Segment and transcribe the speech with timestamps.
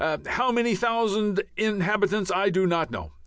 [0.25, 3.11] How many thousand inhabitants I do not know.